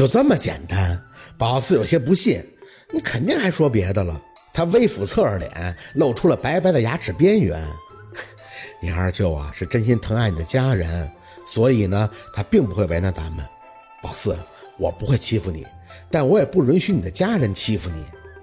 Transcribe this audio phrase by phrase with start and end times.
[0.00, 0.98] 就这么简单？
[1.36, 2.42] 宝四有些不信，
[2.90, 4.18] 你肯定还说别的了。
[4.50, 7.62] 他微俯侧着脸，露出了白白的牙齿边缘。
[8.80, 11.12] 你二舅啊，是真心疼爱你的家人，
[11.46, 13.44] 所以呢，他并不会为难咱们。
[14.02, 14.38] 宝四，
[14.78, 15.66] 我不会欺负你，
[16.10, 18.02] 但我也不允许你的家人欺负你。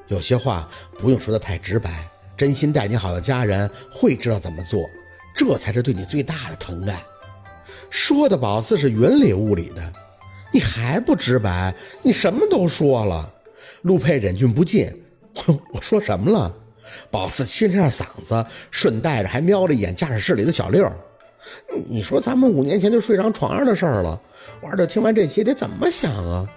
[0.09, 0.69] 有些话
[0.99, 4.87] 不用说的太直白，真心待你好的家人会知道怎么做，
[5.35, 7.01] 这才是对你最大的疼爱。
[7.89, 9.91] 说的宝四是云里雾里的，
[10.57, 11.71] 你还不直白？
[12.01, 13.31] 你什么都说了。
[13.83, 14.91] 陆佩忍俊不禁，
[15.71, 16.51] 我说什么了？
[17.11, 20.91] 宝四清了下嗓子，顺带着还瞄了一眼驾驶室里的小六。
[21.85, 24.19] 你说咱们五年前就睡上床上的事儿了，
[24.59, 26.49] 我二舅听完这些得怎么想啊？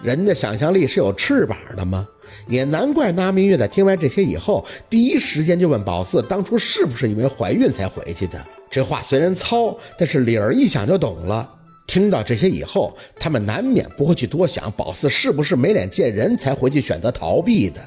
[0.00, 2.06] 人的想象力是有翅膀的吗？
[2.46, 8.46] 也难怪那明月在听完这些以后，第一时间就问宝四当初是不是因为怀孕才回去的。
[8.70, 11.50] 这话虽然糙，但是理儿一想就懂了。
[11.86, 17.80] 听到这些以后，他们难免不会去多想宝四是不是没脸见人才回去选择逃避的。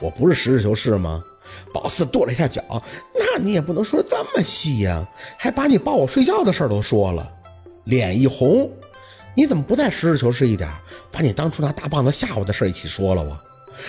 [0.00, 1.22] 我不是实事求是吗？
[1.72, 2.62] 宝四跺了一下脚，
[3.14, 5.06] 那你也不能说这么细呀，
[5.38, 7.30] 还把你抱我睡觉的事儿都说了，
[7.84, 8.70] 脸一红，
[9.36, 10.68] 你怎么不再实事求是一点，
[11.10, 13.22] 把你当初拿大棒子吓我的事儿一起说了？
[13.22, 13.38] 我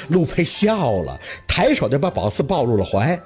[0.09, 3.19] 陆佩笑了，抬手就把宝四抱入了怀。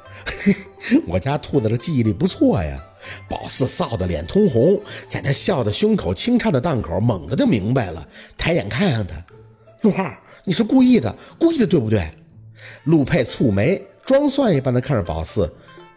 [1.07, 2.83] 我家兔子的记忆力不错呀。
[3.29, 9.15] 宝四臊得脸通红，在他笑的胸口轻颤的档口，猛地就明白了，抬眼看向他，
[9.81, 10.11] 陆浩，
[10.43, 12.07] 你是故意的，故意的，对不对？
[12.85, 15.53] 陆佩蹙眉，装蒜一般的看着宝四，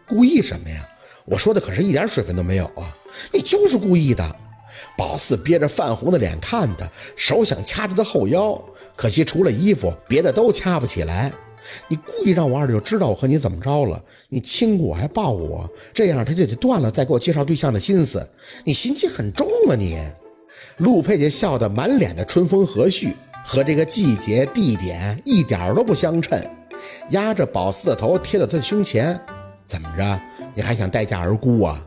[0.09, 0.87] 故意什么呀？
[1.25, 2.97] 我说的可是一点水分都没有啊！
[3.33, 4.37] 你就是故意的。
[4.97, 8.61] 宝四憋着泛红的脸看他，手想掐他的后腰，
[8.97, 11.33] 可惜除了衣服，别的都掐不起来。
[11.89, 14.03] 你故意让我二舅知道我和你怎么着了？
[14.29, 18.29] 你亲过我还抱我，这样他就得断了再给我介绍对象的心思。
[18.65, 19.99] 你心机很重啊你！
[20.79, 23.15] 陆佩姐笑得满脸的春风和煦。
[23.43, 26.39] 和这个季节、地点一点都不相称，
[27.09, 29.19] 压着宝四的头贴到他的胸前，
[29.67, 30.21] 怎么着？
[30.55, 31.83] 你还想待价而沽啊？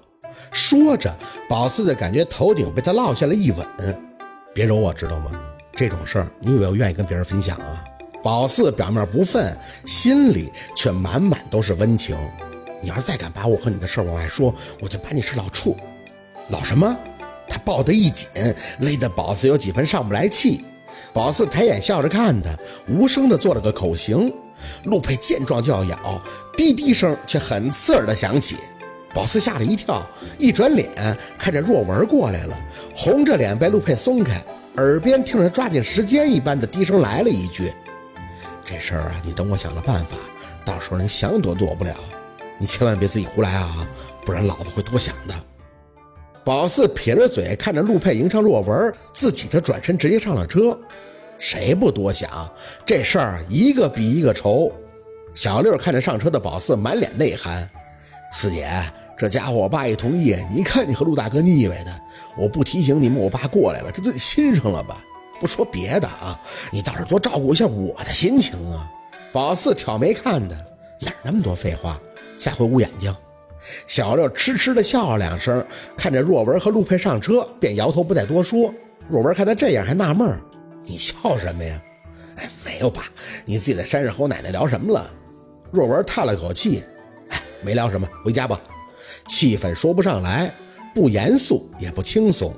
[0.52, 1.16] 说着，
[1.47, 3.66] 宝四就感觉头顶被他落下了一吻。
[4.53, 5.40] 别揉我，知道吗？
[5.76, 7.84] 这种事儿你以为我愿意跟别人分享啊？
[8.23, 9.53] 宝四表面不忿，
[9.85, 12.16] 心里却满满都是温情。
[12.81, 15.75] 你要是再敢把我和你的事往外说，我就把你是老处。
[16.47, 16.95] 老什么？
[17.50, 18.29] 他抱得一紧，
[18.79, 20.63] 勒得宝四有几分上不来气。
[21.11, 22.50] 宝四抬眼笑着看他，
[22.88, 24.34] 无声的做了个口型。
[24.85, 26.22] 陆佩见状就要咬，
[26.55, 28.55] 滴滴声却很刺耳的响起。
[29.13, 30.01] 宝四吓了一跳，
[30.40, 30.90] 一转脸
[31.38, 32.55] 看着若文过来了，
[32.95, 34.41] 红着脸被陆佩松开，
[34.78, 37.72] 耳边听着抓紧时间一般的低声来了一句
[38.66, 40.18] ：“这事儿啊，你等我想了办法，
[40.63, 41.96] 到时候你想躲躲不了。
[42.57, 43.88] 你千万别自己胡来啊，
[44.25, 45.35] 不然老子会多想的。”
[46.46, 50.78] 宝四撇着嘴看着陆佩迎上若文，自己这转身直接上了车。
[51.40, 52.50] 谁不多想？
[52.85, 54.72] 这事儿一个比一个愁。
[55.34, 57.69] 小六看着上车的宝四，满脸内涵
[58.31, 58.69] ：“四姐，
[59.18, 61.91] 这家伙我爸一同意，你看你和陆大哥腻歪的，
[62.38, 65.03] 我不提醒你们，我爸过来了，这都得亲上了吧？
[65.44, 66.40] 不说别的啊，
[66.72, 68.90] 你倒是多照顾一下我的心情啊。”
[69.34, 70.56] 宝四挑眉看他，
[71.02, 72.00] 哪那么多废话？
[72.40, 73.14] 下回捂眼睛。
[73.86, 75.66] 小六痴痴地笑了两声，
[75.98, 78.74] 看着若文和陆佩上车，便摇头不再多说。
[79.09, 80.40] 若文看他这样，还纳闷儿
[80.86, 81.82] 你笑什么呀？
[82.38, 83.03] 哎，没有吧，
[83.44, 85.12] 你自己在山上和我奶奶聊什么了？”
[85.72, 86.86] 若文叹了口气
[87.32, 88.62] ：“哎，没聊什么，回家吧。”
[89.28, 90.50] 气氛说不上来，
[90.96, 92.56] 不严肃也不轻松。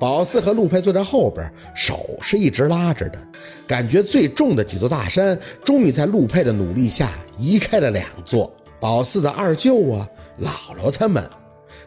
[0.00, 3.18] 宝四和陆佩坐在后边，手是一直拉着的，
[3.66, 8.50] 感觉最重的几座大山，终于在陆佩的努力下移开了两座。
[8.80, 10.08] 宝四的二舅啊。
[10.40, 11.22] 姥姥他们，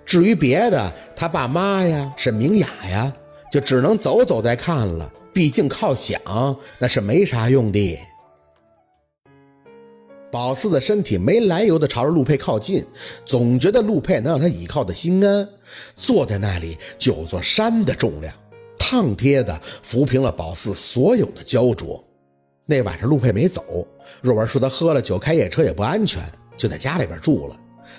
[0.06, 3.12] 至于别的，他爸妈呀，沈明雅呀，
[3.52, 5.12] 就只能走走再看了。
[5.34, 6.22] 毕竟靠想
[6.78, 8.00] 那是没啥用的。
[10.34, 12.84] 宝四的身体没来由的朝着陆佩靠近，
[13.24, 15.48] 总觉得陆佩能让他倚靠的心安。
[15.96, 18.34] 坐在那里，就有座山的重量，
[18.76, 22.04] 烫贴的抚平了宝四所有的焦灼。
[22.66, 23.88] 那晚上陆佩没走，
[24.24, 26.24] 若文说他喝了酒开夜车也不安全，
[26.58, 27.56] 就在家里边住了。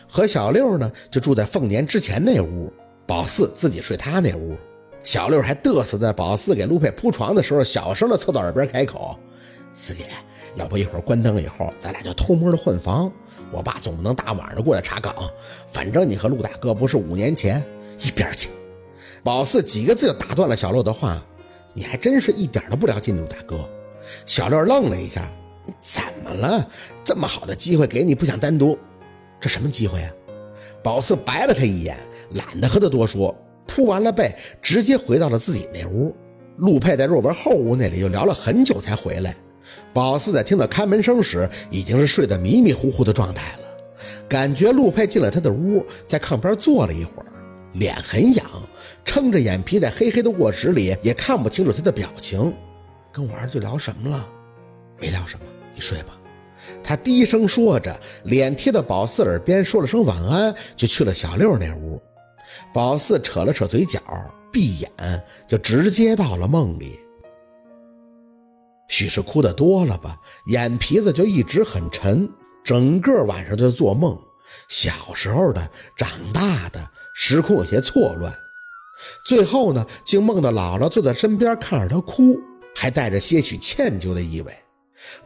[0.08, 2.68] 和小六呢，就住在凤年之前那屋，
[3.06, 4.56] 宝四自己睡他那屋。
[5.04, 9.16] 小六还嘚瑟，在宝四给陆佩铺床的时候，小声的凑到耳边开口
[9.72, 10.06] ：“四姐，
[10.56, 13.10] 要不一会儿关灯以后，咱俩就偷摸的换房。
[13.50, 15.14] 我爸总不能大晚上过来查岗。
[15.66, 17.64] 反正你和陆大哥不是五年前，
[18.00, 18.48] 一边去。”
[19.24, 21.24] 宝四几个字就打断了小六的话
[21.72, 23.68] ：“你还真是一点都不了解陆大哥。”
[24.26, 25.26] 小六愣了一下
[25.80, 26.68] ：“怎么了？
[27.02, 28.78] 这么好的机会给你，不想单独？”
[29.40, 30.10] 这什么机会啊？
[30.82, 31.98] 宝四白了他一眼，
[32.32, 33.34] 懒得和他多说，
[33.66, 34.30] 铺完了被，
[34.60, 36.14] 直接回到了自己那屋。
[36.58, 39.34] 陆佩在若文后屋那里又聊了很久才回来。
[39.92, 43.58] 宝四在听到开门声时，已经是睡得迷迷糊糊的状态了。
[44.28, 47.26] 感觉陆佩进了他的屋，在炕边坐了一会儿，
[47.74, 48.44] 脸很痒，
[49.04, 52.52] 撑着眼皮在黑黑的卧室里也看不清楚他的表情。
[53.12, 54.26] 跟我儿子聊什么了？
[55.00, 55.44] 没聊什么，
[55.74, 56.16] 你睡吧。
[56.82, 57.94] 他低声说着，
[58.24, 62.00] 脸贴到宝四耳边说了声晚安，就去了小六那屋。
[62.72, 64.00] 宝四扯了扯嘴角，
[64.50, 64.90] 闭眼
[65.46, 66.98] 就直接到了梦里。
[68.94, 72.30] 许是哭的多了吧，眼皮子就一直很沉，
[72.62, 74.16] 整个晚上都在做梦，
[74.68, 78.32] 小时候的，长大的，时空有些错乱。
[79.26, 82.38] 最后呢，竟梦到姥姥坐在身边看着他哭，
[82.72, 84.54] 还带着些许歉疚的意味。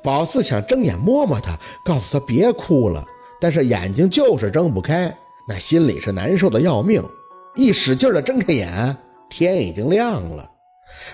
[0.02, 1.54] 宝四想睁眼摸摸他，
[1.84, 3.06] 告诉他别哭了，
[3.38, 5.14] 但是眼睛就是睁不开，
[5.46, 7.06] 那心里是难受的要命。
[7.54, 8.96] 一使劲的睁开眼，
[9.28, 10.50] 天已经亮了。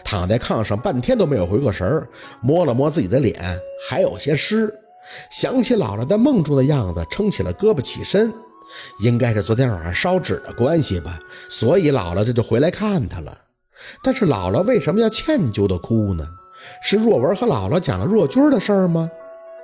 [0.03, 2.09] 躺在炕上半天都没有回过神儿，
[2.41, 4.73] 摸了摸自己的脸，还有些湿。
[5.31, 8.33] 想起姥姥在梦中的样子，撑起了胳膊起身，
[9.01, 11.19] 应该是昨天晚上烧纸的关系吧，
[11.51, 13.37] 所以姥姥这就回来看他了。
[14.03, 16.27] 但是姥姥为什么要歉疚的哭呢？
[16.83, 19.11] 是若文和姥姥讲了若君的事儿吗？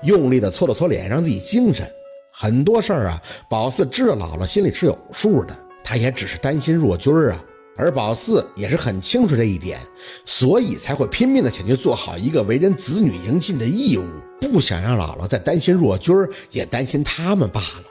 [0.03, 1.91] 用力的搓了搓脸，让自己精神。
[2.33, 7.43] 很多事儿啊，宝四知道姥姥心里是有数的，他也只是担心若君啊。
[7.81, 9.79] 而宝四也是很清楚这一点，
[10.27, 14.05] 所以才会拼命的想去做好一个为人子女应尽的义务，
[14.43, 17.85] 不想让姥姥再担心若君儿，也担心他们罢了。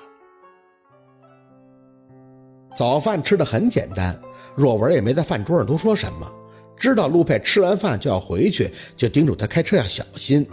[2.76, 4.18] 早饭吃的很简单，
[4.56, 6.32] 若文也没在饭桌上多说什么，
[6.78, 10.46] 知道陆佩吃完饭就要回去，就叮嘱他开车要小心。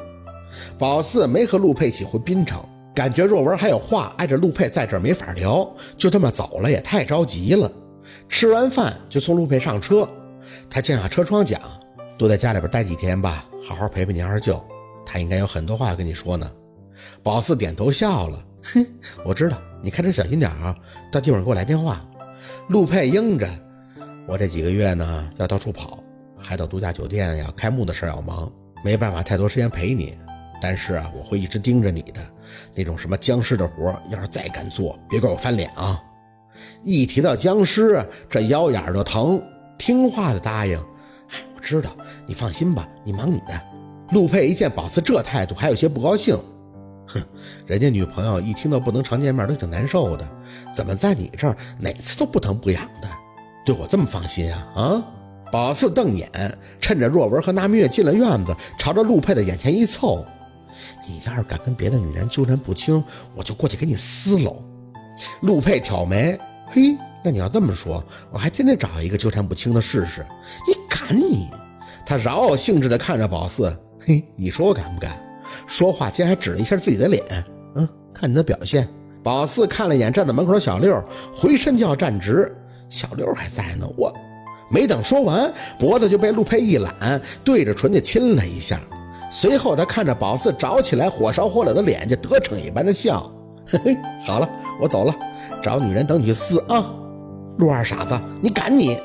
[0.79, 2.59] 宝四没和陆佩一起回滨城，
[2.95, 7.71] 感觉若文还有话挨着陆佩在这儿没法聊，就这么走了也太着急了。
[8.29, 10.09] 吃完饭就送陆佩上车，
[10.69, 11.61] 他降下车窗讲
[12.19, 14.65] ：“多在家里边待几天吧，好好陪陪你二舅，
[15.05, 16.51] 他应该有很多话要跟你说呢。”
[17.23, 18.45] 宝四点头笑了
[18.75, 18.87] ：“哼，
[19.25, 20.77] 我知道，你开车小心点啊，
[21.11, 22.05] 到地方给我来电话。”
[22.69, 23.49] 陆佩应着
[24.27, 26.03] ：“我这几个月呢要到处跑，
[26.39, 28.51] 还到度假酒店要开幕的事要忙，
[28.85, 30.17] 没办法太多时间陪你。
[30.61, 32.21] 但是啊，我会一直盯着你的，
[32.75, 36.03] 那种什么僵尸的活，要是再敢做，别怪我翻脸啊。”
[36.83, 39.43] 一提到僵尸，这腰眼就疼，
[39.79, 40.79] 听话的答应。
[41.31, 41.91] 哎，我知道，
[42.27, 43.61] 你放心吧，你忙你的。
[44.13, 46.39] 陆佩一见宝四这态度，还有些不高兴。
[47.09, 47.23] 哼，
[47.67, 50.29] 人家女朋友一听到不能常见面都挺难受的，
[50.75, 53.09] 怎么在你这儿哪次都不疼不痒的？
[53.65, 54.69] 对我这么放心啊？
[54.75, 55.03] 啊！
[55.53, 56.29] 宝四瞪眼，
[56.81, 60.25] 趁着若文和那蜜月进了院子，朝着陆佩的眼前一凑
[61.09, 63.03] ：“你要是敢跟别的女人纠缠不清，
[63.35, 64.63] 我就过去给你撕喽！”
[65.41, 66.39] 陆佩挑眉。
[66.69, 70.27] 嘿，那你要这么说，我还真得找一个纠缠不清的试试。
[70.67, 71.49] 你敢你？
[72.05, 73.77] 他饶有兴致地看着宝四。
[74.01, 75.21] 嘿，你说我敢不敢？
[75.67, 77.23] 说话间还指了一下自己的脸。
[77.75, 78.89] 嗯，看你的表现。
[79.23, 81.03] 宝四看了眼站在门口的小六，
[81.35, 82.55] 回身就要站直。
[82.89, 83.89] 小六还在呢。
[83.97, 84.15] 我
[84.71, 88.81] 没等说完，脖子就被陆佩一揽，对着唇就亲了一下。
[89.31, 93.29] 随后他看着宝四着起来火烧火燎的脸，就得逞一般的笑。
[93.69, 94.49] 嘿嘿，好了，
[94.81, 95.15] 我走了。
[95.63, 96.85] 找女人等你去撕啊！
[97.59, 98.99] 陆二傻子，你敢你！